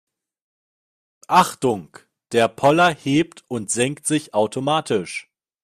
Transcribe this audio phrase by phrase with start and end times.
[1.27, 1.99] Achtung,
[2.31, 5.29] der Poller hebt und senkt sich automatisch.